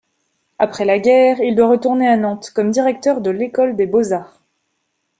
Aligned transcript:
Après 0.57 0.83
la 0.83 0.97
guerre, 0.97 1.39
il 1.41 1.55
doit 1.55 1.69
retourner 1.69 2.07
à 2.07 2.17
Nantes 2.17 2.49
comme 2.55 2.71
directeur 2.71 3.21
de 3.21 3.29
l’École 3.29 3.75
des 3.75 3.85
beaux-arts. 3.85 4.41